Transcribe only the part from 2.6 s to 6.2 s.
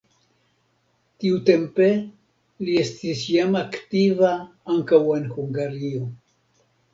li estis jam aktiva ankaŭ en Hungario.